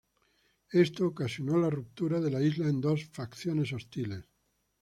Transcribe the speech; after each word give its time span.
Esto 0.71 1.05
ocasionó 1.05 1.59
la 1.59 1.69
ruptura 1.69 2.19
de 2.19 2.31
la 2.31 2.41
isla 2.41 2.67
en 2.67 2.81
dos 2.81 3.07
facciones 3.11 3.71
hostiles. 3.71 4.25